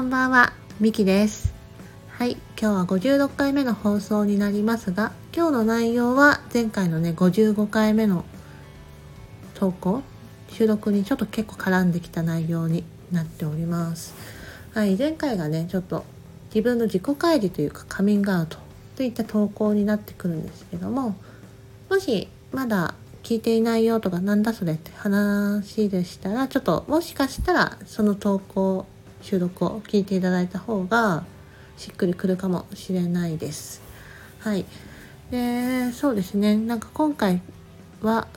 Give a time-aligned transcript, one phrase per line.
[0.00, 1.52] こんばんは、みきです。
[2.08, 8.24] はい、今日は56回目の放送になりますが、今日の内容は前回のね、55回目の
[9.52, 10.02] 投稿、
[10.48, 12.82] 収録にちょっと結構絡んできた内容に
[13.12, 14.14] なっております。
[14.72, 16.06] はい、前回がね、ちょっと
[16.46, 18.56] 自分の自己開示というかカミングアウト
[18.96, 21.14] といった投稿になってくるんですけども、
[21.90, 28.86] もしまだ聞いていないよとかなんだそれって話でしたらちょっともしかしたらその投稿
[29.22, 31.24] 収録を聞いていただいた方が
[31.76, 33.82] しっくりくるかもしれないです。
[34.40, 34.64] はい。
[35.30, 36.56] で、そうですね。
[36.56, 37.40] なんか今回
[38.02, 38.28] は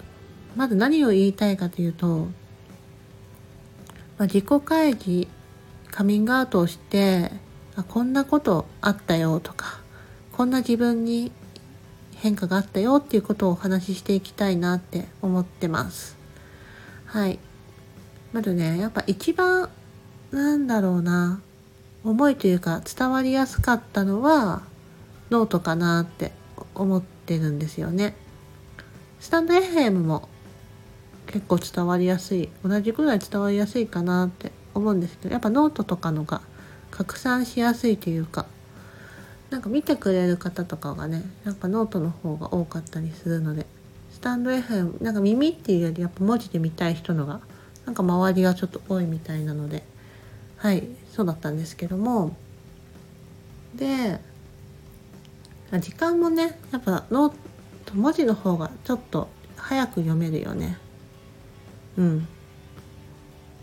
[0.55, 2.25] まず何を言いたいかというと、ま
[4.19, 5.27] あ、自己開示
[5.89, 7.31] カミングアウトをして
[7.75, 9.79] あこんなことあったよとか
[10.31, 11.31] こんな自分に
[12.15, 16.17] 変化があったよっていうことをお話ししていきたいなって思ってます。
[17.05, 17.37] はい。
[18.31, 19.69] まずね、やっぱ一番
[20.33, 21.39] なんだろうな、
[22.03, 24.63] 思いというか伝わりやすかったのは
[25.29, 26.31] ノートかなって
[26.75, 28.15] 思ってるんですよね。
[29.19, 30.27] stand.fm も
[31.27, 36.41] 結構伝わりやすい、同じくらい伝わりやすいかなって思うんですけど、やっぱノートとかのが
[36.91, 38.45] 拡散しやすいというか、
[39.53, 43.67] なんか見てくれる方とかがねなんかノートの方が多かったりするので
[44.11, 47.39] スタンド FM なんか耳っていうよりやっぱ文字で見たい人のが
[47.85, 49.83] なんか周りがちょっと多いみたいなので
[50.63, 52.37] はいそうだったんですけども。
[53.75, 54.17] で
[55.81, 57.33] 時間もねやっぱノー
[57.85, 60.77] ト文字の方がちょっと早く読めるよね。
[61.97, 62.27] うん、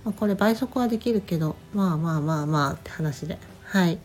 [0.04, 3.38] まあ、これ倍速はできるけどまあまあまあまあって話で。
[3.64, 3.98] はい。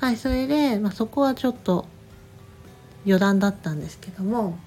[0.00, 1.86] はい、それで、まあ、そこはちょっと
[3.06, 4.58] 余談だったんですけども、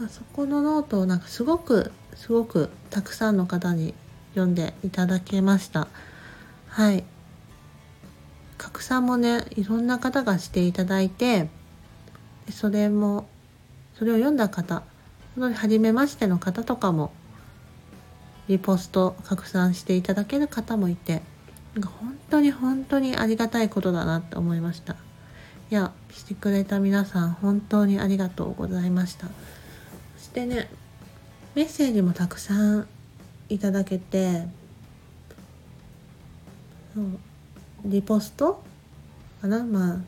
[0.00, 3.94] まあ、そこのノートをなんかすごくすごくたくさんの方に
[4.30, 5.86] 読んでいただけました。
[6.76, 7.04] はい。
[8.58, 11.48] 拡散もね、いろんな方がしていただいて、
[12.50, 13.26] それも、
[13.98, 14.82] それを読んだ方、
[15.36, 17.12] 本当に初めましての方とかも、
[18.46, 21.22] リポスト拡散していただける方もいて、
[21.72, 24.96] なんか本当に本当にありがたいことだなって思いました。
[25.70, 29.28] いや、してくれた皆さん本当にありがとうございました。
[30.18, 30.68] そしてね、
[31.54, 32.86] メッセージもたくさん
[33.48, 34.46] いただけて、
[37.84, 38.62] リポスト
[39.42, 39.64] かな？
[39.64, 39.98] まあ、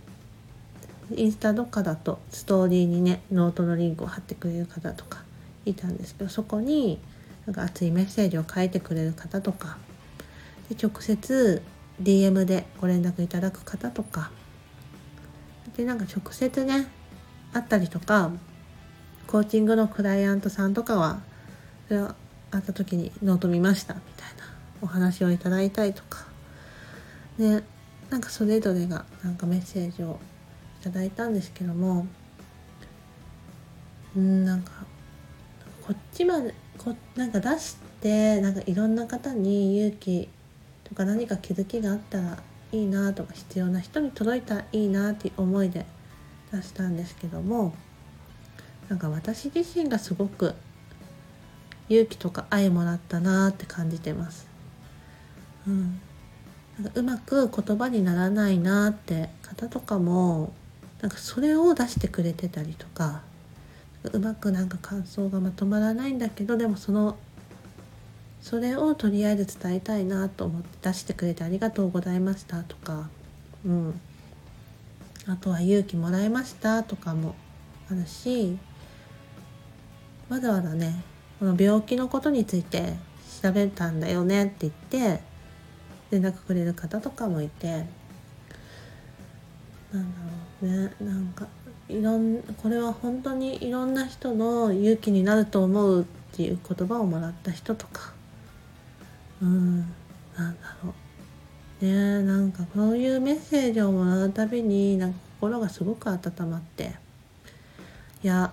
[1.15, 5.23] インスタとかだとストーリーにね、ノートのリンクを貼ってくれる方とか
[5.65, 6.99] いたんですけど、そこに
[7.47, 9.79] なんか熱いメッセージを書いてくれる方とか、
[10.69, 11.63] で直接
[12.03, 14.31] DM でご連絡いただく方とか
[15.77, 16.87] でなんか直接ね
[17.53, 18.31] 会ったりとか
[19.27, 21.21] コーチングのクライアントさんとかは
[21.89, 22.15] それを
[22.51, 24.45] 会った時にノート見ましたみたいな
[24.81, 26.28] お話をいただいたりとか。
[27.39, 27.63] ね
[28.11, 30.19] なんかそれぞれがなんかメッセージを
[30.81, 32.07] いただいたんですけども
[34.17, 34.73] うんなんか
[35.87, 40.29] こっちまでこなんか出してなんかいろんな方に勇気
[40.85, 42.39] とか何か気づきがあったら
[42.73, 45.87] いいなとか必要な人に届いたらいいなっていう思いで
[46.53, 47.75] 出したんですけども
[48.89, 50.55] なんか私自身がすごく
[51.89, 54.47] 勇気とか愛もらったなって感じてます。
[55.67, 56.01] うん、
[56.95, 60.53] うまく言葉にならないなって方とかも
[61.01, 63.23] なんかそれを出してくれてたりとか
[64.05, 67.17] うまくなんか感想がまとまらないんだけどでもその
[68.41, 73.09] それをとりあえず伝えたいなと思って出してくれてありがとうございましたとか、
[73.67, 74.01] うん、
[75.27, 77.35] あとは勇気もらいましたとかも
[77.91, 78.57] あるし
[80.29, 81.03] わざわざね
[81.41, 82.95] この病気のことについて
[83.43, 85.28] 調べたんだよねって言って
[86.11, 87.85] 連絡くれる方とかもいて
[89.93, 90.19] なんだ
[90.63, 90.93] ろうね。
[91.01, 91.47] なんか
[91.89, 98.13] いろんこれは本当にいろんな人の勇気になると思うっていう言葉をもらった人とか。
[99.41, 99.81] うん。
[100.37, 101.85] なんだろう。
[101.85, 106.97] ねなんかこういうメッセージをもらうたびになんか心がすごく温まって
[108.25, 108.51] いや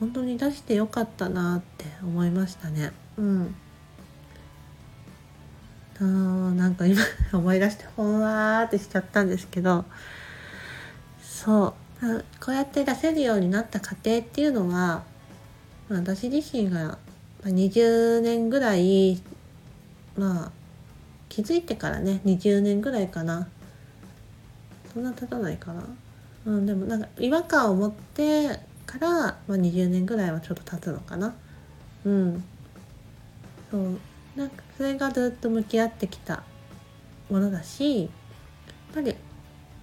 [0.00, 2.90] 本当に出してよかったなって思いましたね。
[3.16, 3.54] うん。
[6.00, 7.00] あなんか今
[7.32, 9.84] 思い出してほわーってしちゃったんですけど
[11.22, 11.74] そう。
[12.40, 15.02] こうやって出せるようになった過程っていうのは
[15.90, 16.96] 私自身が
[17.44, 19.22] 20年ぐらい
[20.16, 20.52] まあ
[21.28, 23.48] 気づいてからね20年ぐらいかな。
[24.92, 25.84] そんな経たないかな、
[26.46, 28.48] うん、でもなんか違和感を持って
[28.86, 31.32] から、まあ、20年ぐらいはちょっと経つのかな。
[32.04, 32.44] うん。
[33.70, 33.98] そう。
[34.40, 36.42] なんかそれがずっと向き合ってきた
[37.28, 38.10] ものだしやっ
[38.94, 39.14] ぱり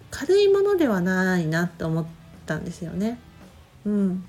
[0.10, 2.06] 軽いものではないなって思っ
[2.48, 3.20] たんですよね。
[3.86, 4.26] うん、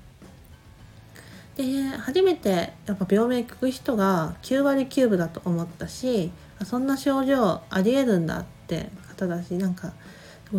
[1.57, 1.63] で
[1.97, 6.31] 初めてやっぱ病名聞く人が9割9分だと思ったし
[6.63, 9.93] そんな症状ありえるんだって方だしなんか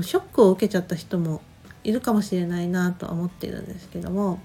[0.03, 1.43] ショックを受けちゃった人も
[1.85, 4.41] いるかもしれないなとは思っているんですけども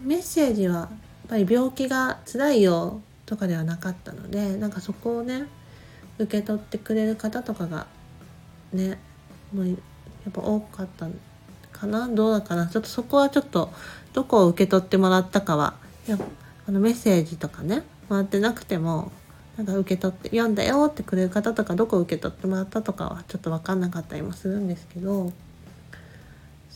[0.00, 0.88] メッセージは
[1.30, 5.46] ぱり病気が辛いよとかではなかったのでなんかそこをね
[6.18, 7.86] 受け取ってくれる方とかが
[8.72, 8.98] ね
[9.54, 11.06] もうやっぱ多かった
[11.72, 12.08] かな？
[12.08, 12.66] どうだかな？
[12.66, 13.72] ちょっとそこはちょっと
[14.12, 15.74] どこを受け取ってもらったかは
[16.66, 19.12] あのメッセージとかね回ってなくても
[19.56, 25.32] なんか受け取って読んだよってくれる方とかどこ受け取ってもらったとかはちょっと分かんなかったりもするんですけど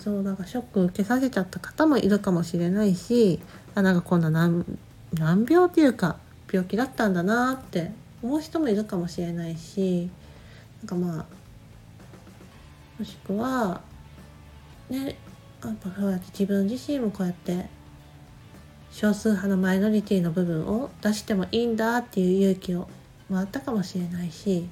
[0.04, 3.40] そうなんかショック受けさせちゃった方もいるかもしれないし
[3.74, 4.78] あなんかこんな難
[5.14, 6.18] 難病っていうか
[6.52, 7.90] 病気だったんだなって
[8.22, 10.10] 思う人もいるかもしれないし
[10.82, 11.26] なんかまあ
[12.98, 13.80] もしくは
[14.90, 15.16] ね
[15.64, 17.64] やっぱそうやって自分自身もこうやって
[18.90, 22.88] 少数派のマイノリティの部分を出してもいいんだっていう勇気を
[23.30, 24.68] もらったかもしれないし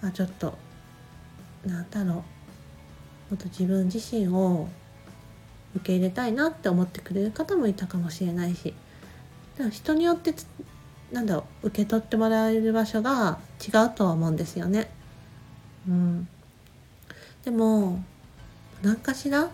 [0.00, 0.56] あちょっと
[1.66, 2.35] なんだろう。
[3.30, 4.68] もっと自分自身を
[5.74, 8.74] 受け入れたいなって思ってくれる方もいたかもしれないし。
[9.56, 10.34] でも人によって
[11.12, 14.90] なんだろう受け取ってもらえる場所が違うとは思うんですよね。
[15.88, 16.28] うん、
[17.44, 18.02] でも
[18.82, 19.48] 何かしら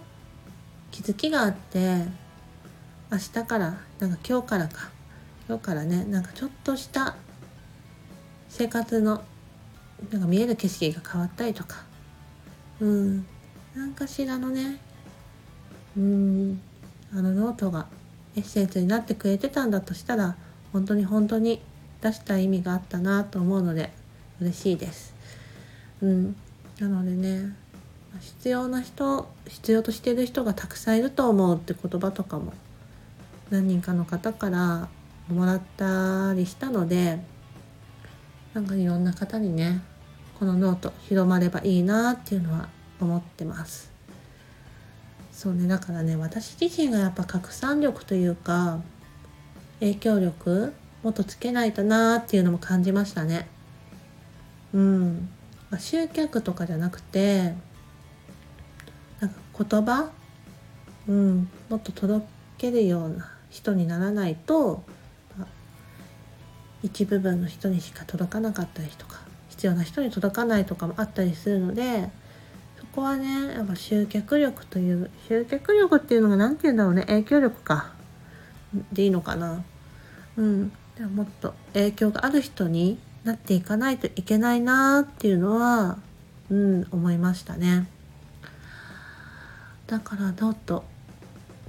[0.91, 2.05] 気づきがあって
[3.11, 4.91] 明日からなんか今日からか。
[5.49, 7.17] 今日からねなんかちょっとした
[8.49, 9.23] 生活の
[10.11, 11.85] なんか見える景色が変わったりとか。
[12.81, 13.27] うん。
[13.75, 14.79] 何かしらのね。
[15.97, 16.61] うん。
[17.15, 17.87] あのノートが
[18.37, 20.37] エッセンスになってくれてたんだとしたら
[20.73, 21.61] 本当に本当に
[22.01, 23.91] 出した意味があったなと思うので
[24.41, 25.15] 嬉しいです。
[26.01, 26.37] うん、
[26.79, 27.55] なのでね
[28.21, 32.53] 必要な人必要としてる人がたくさんいると思うって言葉とかも
[33.51, 34.89] 何人かの方から
[35.29, 37.21] もらったりしたので
[38.55, 39.83] なんかいろんな方にね
[40.39, 42.69] このノート広まればいいなっていうのは
[43.05, 43.91] 思ってます。
[45.33, 48.81] そうねだからね私自身がやっぱ拡散力というか
[49.81, 50.73] 影響力
[51.03, 53.49] もっとつけないとなーっていうのも感じましたね。
[54.73, 55.29] うん。
[55.79, 57.55] 集客とかじゃなくて
[59.21, 60.11] なんか言葉
[61.09, 62.27] うんもっと届
[62.59, 64.83] けるような人にならないと
[66.83, 72.11] 一部分の人にしか届かなかったりとか必要な人に届かないとかもあったりするので
[72.95, 77.93] こはねやっぱ集客力という集客力っていうのが何て言うんだろうね影響力か。
[78.93, 79.63] でいいのかな。
[80.37, 80.73] うん。
[80.97, 85.99] でもっと影響がある人になっていかないといけないなっていうのは
[86.51, 87.89] うん思いましたね。
[89.87, 90.85] だからどっと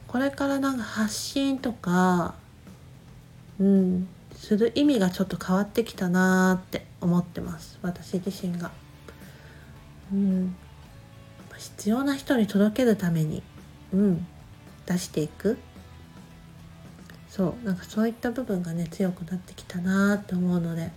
[0.07, 2.35] これからなんか発信とか
[3.59, 7.79] うんする意味がちょっと変わってきたなって思ってます。
[7.81, 8.71] 私自身が。
[10.11, 10.55] うん。
[11.57, 13.43] 必要な人に届けるために
[13.93, 14.27] うん
[14.85, 15.57] 出していく。
[17.29, 20.91] そうなんかそういった部分がね強くなってきたなって思うので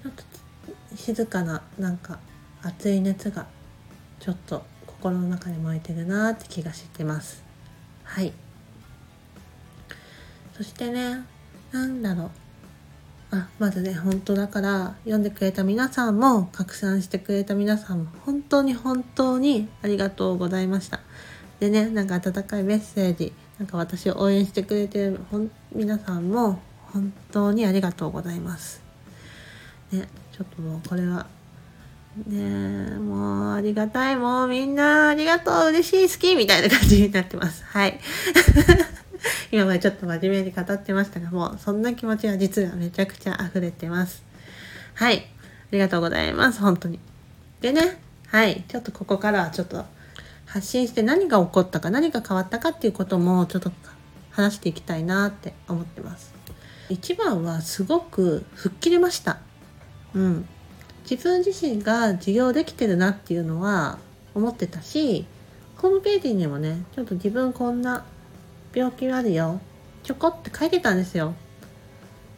[0.00, 0.22] ちょっと
[0.96, 2.20] 静かななんか
[2.62, 3.46] 熱い熱が
[4.20, 7.42] ちょっと心の中に燃えてるなって気がしてます。
[8.04, 8.32] はい。
[10.56, 11.24] そしてね
[11.72, 12.45] なんだろう。
[13.30, 21.00] あまずね本当だから読んでくれた皆さんも拡散してくれた皆さんも本当に本当にありがとうございました。
[21.58, 25.20] でねなんか温かいメッセージなんか私を応援してくれてる
[25.74, 26.60] 皆さんも
[26.92, 28.82] 本当にありがとうございます。
[29.92, 31.26] ねちょっともうこれは
[32.26, 37.64] ねもうありがたいもうみんなありがとう嬉しい好きみたいな感じになってます。
[37.64, 37.98] はい。
[39.50, 44.22] 今までちょっと真面目に語ってましたがもうそんな気持ちは実はめちゃくちゃ溢れてます。
[44.94, 45.18] はい。
[45.18, 45.22] あ
[45.72, 46.60] りがとうございます。
[46.60, 46.98] 本当に。
[47.60, 48.64] でねはい。
[48.68, 49.84] ちょっとここからはちょっと
[50.46, 53.72] 発信して何が起こったか何が変わったかっていうこともちょっと
[54.30, 56.34] 話していきたいなって思ってます。
[56.88, 59.38] 一番はすごく吹っ切れました。
[60.14, 60.48] うん。
[61.08, 63.98] 自分自身が授業できてるなっていうのは
[64.34, 65.24] 思ってたし
[65.76, 68.04] ホームページにもねちょっと自分こんな
[68.76, 69.58] 病気あるよ。
[70.02, 71.34] ちょこって書いてたんですよ。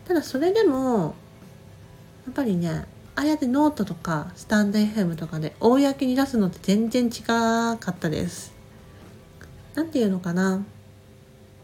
[0.06, 1.16] ただそれでも
[2.26, 8.52] やっぱりねああやってノートとかスタンド FM とかで公に出すのって全然違かったです。
[9.74, 10.64] 何て言うのかな。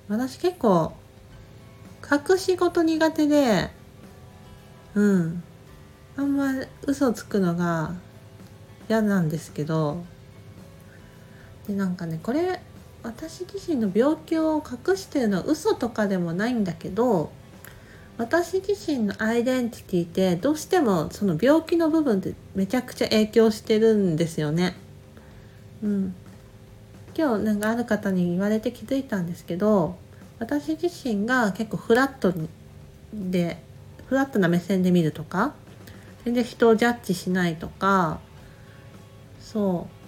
[0.09, 0.93] 私結構
[2.02, 3.71] 隠し事苦手で
[4.97, 5.43] うん。
[6.16, 6.52] あんま
[6.85, 7.95] 嘘つくのが
[8.88, 10.02] 嫌なんですけど。
[11.69, 12.61] でなんかねこれ
[13.04, 17.30] 私自身の病気を隠してるのは嘘とかでもないんだけど
[18.16, 24.75] 私自身のアイデンティティってどうしてもその病気の部分ってめちゃくちゃ影響してるんですよね。
[25.82, 26.14] うん、
[27.16, 29.96] 今日なんかある方に言われて気づいたんですけど
[30.38, 32.32] 私自身が結構フラット
[33.12, 33.62] で
[34.06, 35.52] フラットな目線で見るとか
[36.25, 38.20] 全然人をジャッジしないとか
[39.40, 40.03] そう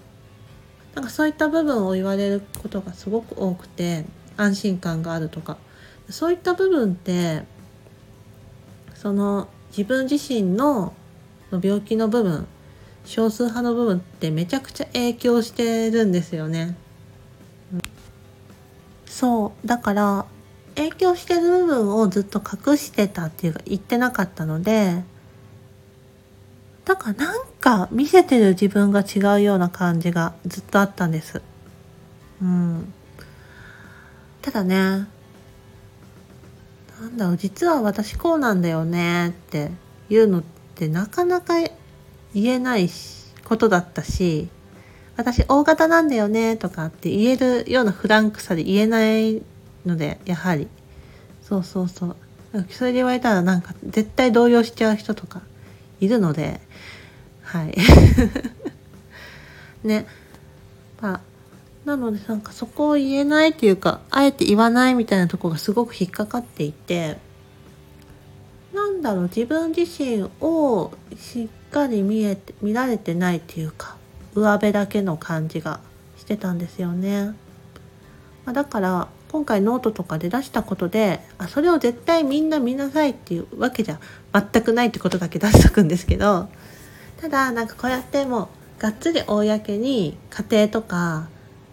[0.96, 4.06] なんかそういった部分を言われることがすごく多くて
[4.38, 5.58] 安心感があるとか
[6.08, 7.42] そういった部分って
[8.94, 10.94] その自分自身の
[11.50, 12.46] 病気の部分
[13.04, 16.76] 少数派の部分ってめちゃくちゃ影響してるんですよね。
[19.06, 20.26] そうだから
[20.76, 25.04] 影響してる部分をずっと隠してたっていうか言ってなかったので
[26.86, 31.42] だからなんか見せてる自分が違うような感じがずっとあったんです。
[32.40, 32.92] うん。
[34.40, 34.76] ただね
[37.00, 39.72] なんだろう実は私こうなんだよねって
[40.08, 40.42] いうのっ
[40.76, 41.54] てなかなか
[42.32, 42.88] 言えない
[43.44, 44.48] ことだったし
[45.16, 49.42] 私大型なんだよねとかって言えるようなフランクさで言えない
[49.84, 50.68] のでやはり
[51.42, 52.16] そうそうそう
[52.70, 55.42] それで言われたらなんか絶対動揺しちゃう人とか
[56.00, 56.60] いるので
[57.42, 57.74] はい
[59.84, 60.06] ね
[61.00, 61.20] まあ
[61.84, 67.18] なのでなんかそこを言えないっていうかあえて言わないみたいなとこがすごく引っかかっていて
[68.74, 73.96] なんだろう自分自身をしっかり見えて見られてないっていうか
[74.34, 75.80] 上辺だけの感じが
[76.18, 77.34] してたんですよね。
[78.44, 84.00] ま、だから今回ノートとかで出したことであそれを絶対みんな見なさいっていうわけじゃ
[84.32, 86.48] 全くないってことだけ出しとくんですけど
[87.20, 91.28] ただなんかこうやってもうがっつり公に家庭とか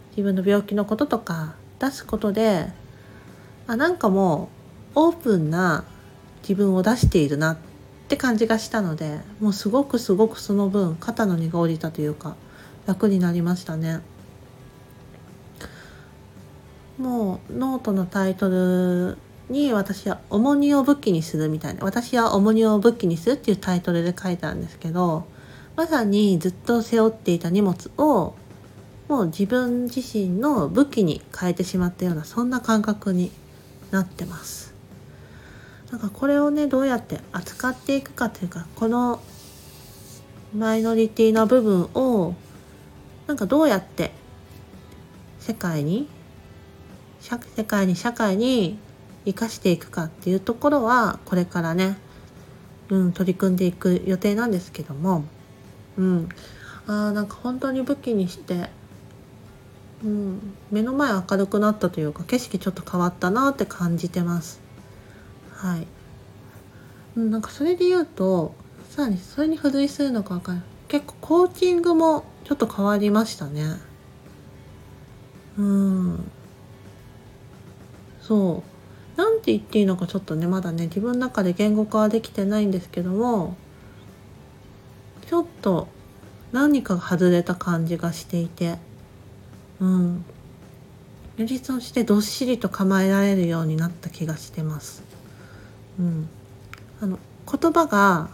[0.09, 2.67] 自分の病気のこととか出すことで
[3.67, 4.49] あなんかも
[4.95, 5.85] うオープンな
[6.41, 7.57] 自分を出しているなっ
[8.09, 12.35] て感じがしたのでもうすごくすごくその分肩の荷が下りたというか
[12.87, 14.01] 楽になりましたね。
[16.97, 19.17] もうノートのタイトル
[19.49, 25.25] に私は重荷を武器にするみたいな私は重荷を武器にするっていうタイトルで書いたんですけど
[25.75, 28.35] まさにずっと背負っていた荷物を
[29.07, 33.31] もう自分自身の武器に変えてしまったようなそんな感覚に
[33.91, 34.73] なってます。
[35.91, 39.21] なんかこれをねどうやって扱っていくかというかこの
[40.55, 42.33] マイノリティな部分を
[43.27, 44.11] なんかどうやって
[45.39, 46.07] 世界に
[47.23, 48.77] 世界に社会に
[49.25, 51.97] 生かしていくかっていうところはこれからね、
[52.89, 55.23] うん、取り組んでいく予定なんですけども、
[55.97, 56.29] うん、
[56.85, 58.69] あなんか本当に武器にして
[60.03, 64.59] うん、目の前明るくなったというか景色ちょっと変わったなって感じてます。
[65.53, 65.87] はい、
[67.15, 68.53] うん、なんかそれで言うと
[68.89, 70.65] さらにそれに付随するのか分かんない。
[70.89, 73.63] 結構コーチングもちょっと変わりましたね。
[75.57, 76.31] うん。
[78.23, 78.63] そ
[79.15, 79.17] う。
[79.17, 83.55] なんて言っていいのかちょっとねまだね自分の中で言語化はできてないんですけども
[85.27, 85.87] ちょっと
[86.51, 88.79] 何かが外れた感じがしていて
[89.79, 90.25] うん。
[91.37, 95.03] よりそしてどっしりと構えられるようになった気がしてます。
[95.99, 96.29] うん、
[97.01, 97.17] あの
[97.51, 98.29] 言葉が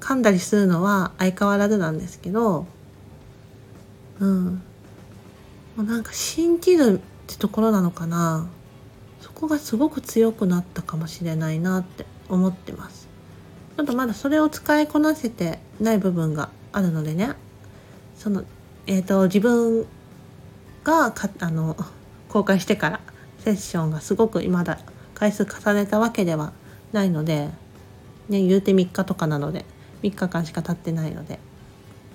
[0.00, 2.66] 噛んだりするのは相変わらずなんですけど、
[4.20, 4.62] うん、も
[5.78, 8.46] うなんか信じるってところなのかな。
[9.36, 13.06] こがすごく強くなったかもしれないなって思ってます。
[13.76, 17.34] ちょっとまだそれを使いこなせてない部分があるのでね。
[18.16, 18.44] その
[18.86, 19.86] えーと自分
[20.84, 21.76] がかあの
[22.28, 23.00] 公開してから
[23.38, 24.78] セッションがすごくまだ
[25.14, 26.52] 回数重ねたわけでは
[26.92, 27.50] ないので、
[28.28, 29.64] ね、言うて3日とかなので
[30.02, 31.38] 3日間しか経ってないので、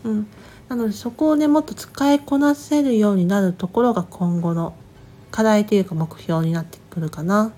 [0.04, 0.28] うん、
[0.70, 4.74] なのでそこをねもっと使いこなせるようになるところが今後の
[5.32, 7.52] 課題というか目標になってくるかな。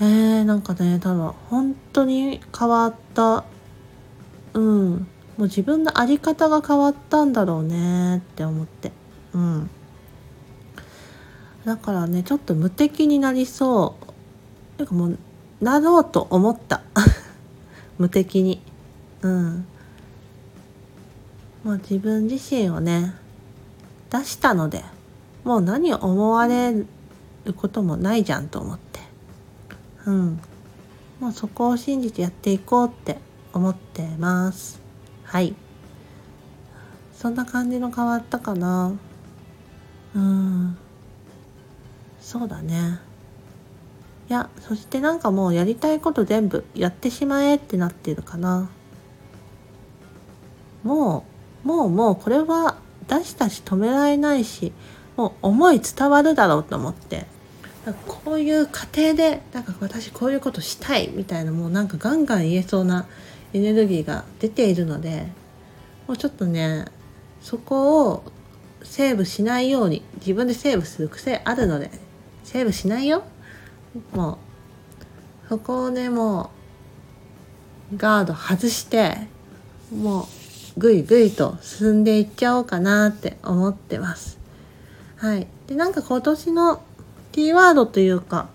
[0.00, 3.44] えー、なんかね多分本当に変わった
[4.54, 5.06] うん。
[5.36, 8.92] もう自分の在り方が変わったんだろうねって思って。
[9.34, 9.70] うん。
[11.64, 13.96] だからねちょっと無敵になりそ
[14.76, 14.78] う。
[14.78, 15.18] なんかもう
[15.60, 16.82] なろうと思った。
[17.98, 18.62] 無敵に。
[19.22, 19.66] うん。
[21.64, 23.14] もう自分自身をね
[24.10, 24.84] 出したので
[25.44, 26.72] もう何を思われ
[27.48, 29.00] ることもないじゃんと思って。
[30.06, 30.40] うん。
[31.20, 33.18] もうそこを信じてやっていこうって
[33.52, 34.80] 思ってます。
[35.24, 35.54] はい。
[37.12, 38.92] そんな感じの変わったかな。
[40.14, 40.78] うん。
[42.20, 43.00] そうだね。
[44.30, 48.68] いやそしてなんかもうやりたいこと全部やってしまえってなってるかな。
[50.84, 51.24] も
[51.64, 52.76] うもうもうこれは
[53.08, 54.72] 出したし止められないし
[55.16, 57.26] もう思い伝わるだろうと思って。
[57.94, 63.06] こういう過程でなんか私こういうことしたいみたいなもうなんかガンガン言えそうな
[63.52, 65.26] エネルギーが出ているので
[66.06, 66.86] もうちょっとね
[67.40, 68.24] そこを
[68.82, 71.90] セーブしないように自分でセーブする癖あるので
[72.44, 73.24] セーブしないよ？
[74.12, 76.50] もうそこをねも
[77.92, 79.16] うガード外して
[79.94, 80.22] も
[80.76, 84.38] うぐいぐいと進んでいっちゃおうかなって思ってます。
[85.16, 85.46] はい。
[85.66, 86.82] でなんか今年の
[87.38, 88.48] キーワードというか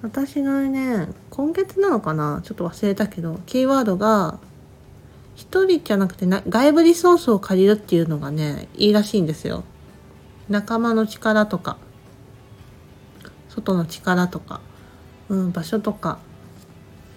[0.00, 4.38] 私のね今月なのかなちょっと忘れたけどキーワードが
[5.36, 9.62] 一人じゃなくてな外部リソースを借りるっていうのがねいいらしいんですよ。
[10.48, 11.76] 仲間の力とか
[13.50, 14.62] 外の力とか、
[15.28, 16.18] うん、場所とか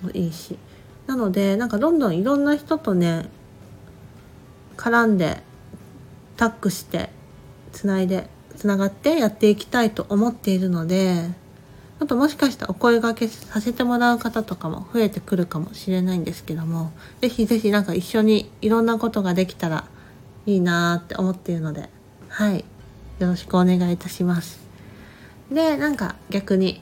[0.02, 0.58] もいいし。
[1.08, 3.30] なのでなんかどんどんいろんな人とね
[4.76, 5.42] 絡んで
[6.36, 7.12] タッグして
[7.72, 11.30] つないでつながってやっていきたいと思っているので
[12.02, 16.92] あともしかしたらお声掛けさせてもらう方とかも増えてくるかもしれないんですけども、
[17.22, 19.86] ぜひぜひなんか一緒にいろんなことができたら
[20.48, 21.90] いいなーって思っているので、
[22.28, 22.66] はい。
[23.20, 24.60] よろしくお願いいたします。
[25.52, 26.82] で、なんか逆に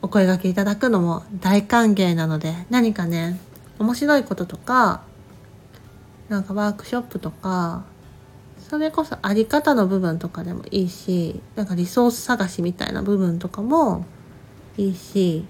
[0.00, 3.38] お声掛けいただくのも大歓迎なので、何かね、
[3.78, 5.02] 面白いこととか、
[6.30, 7.84] なんかワークショップとか、
[8.68, 14.04] それこそあり方の部分とかでもいいしなんかリソース探しみたいな部分とかも
[14.76, 15.44] いいし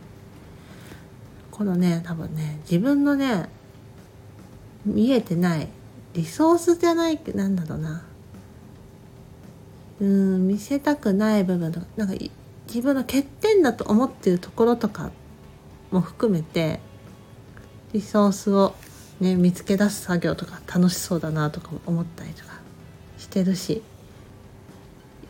[1.50, 3.48] このね多分ね自分のね
[4.84, 5.68] 見えてない
[6.12, 8.04] リソースじゃないなんだろうな。
[9.98, 12.14] うん見せたくない部分とかなんか
[12.66, 15.10] 自分の欠点だと思ってるところとか
[15.90, 16.80] も含めて
[17.94, 18.74] リソースを
[19.20, 22.55] ね見つけ出す作業とか楽しそうだなとか思ったりとか。
[23.18, 23.82] してるし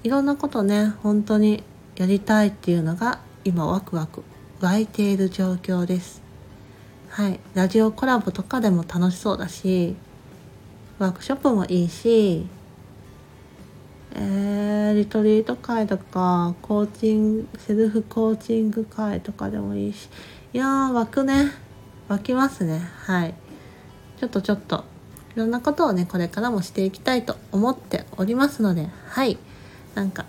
[0.03, 1.63] いろんなことね本当に
[1.97, 4.23] やりたいっていうのが今ワクワク
[4.61, 6.23] 湧いている状況です。
[7.11, 7.41] はい。
[7.55, 9.97] ラジオコラボとかでも楽しそうだし
[10.99, 12.47] ワークショップもいいし
[14.15, 20.09] えー、リトリート会とかコーチングセルフコーチング会とかでもいいし。
[20.53, 21.53] いやー湧くね。
[22.09, 22.79] 湧きますね。
[22.79, 23.35] はい。
[24.19, 24.85] ちょっとちょっと。
[25.37, 29.37] いろんなことをねこれからもしていきたいと思っておりますのではい。
[29.95, 30.25] なんか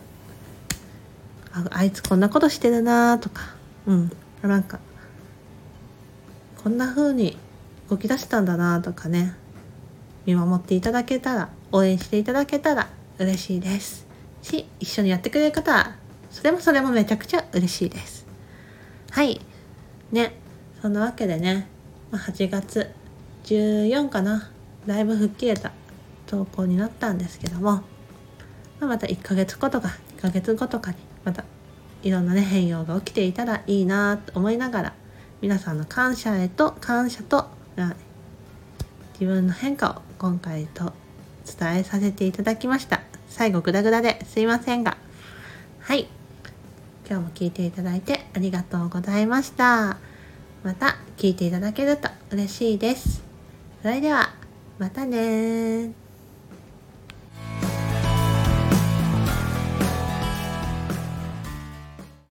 [1.71, 4.11] あいつこんなことしてるなとかうん。
[4.41, 4.79] なんか
[6.61, 7.37] こんな風に
[7.89, 9.33] 動き出したんだなとかね
[10.25, 14.05] 見守っていただけたら応援していただけたら嬉しいです。
[14.41, 15.95] し一緒にやってくれる方は
[16.29, 18.27] それもそれもめちゃくちゃ嬉しいです。
[19.11, 19.39] はい。
[20.11, 20.33] ね。
[20.81, 21.69] そんなわけでね
[22.11, 22.91] 8月
[23.45, 24.51] 14かな。
[24.87, 25.71] だいぶ吹っ切れた
[26.25, 27.81] 投稿になったんですけども、
[28.79, 31.43] ま、また1ヶ月後とか2ヶ月後とかにまた
[32.03, 34.93] いろんなね変容が起きていたらいいなと思いながら
[35.41, 37.47] 皆さんの感謝へと感謝と
[39.19, 40.93] 自分の変化を今回と
[41.45, 43.01] 伝えさせていただきました。
[43.29, 44.97] 最後グダグダですいませんが。
[45.79, 46.07] はい。
[47.09, 49.97] 今日も聞いていただいてありがとうございました。
[50.63, 53.23] また聞いていただけると嬉しいです。
[53.81, 54.36] それでは
[54.77, 56.06] またね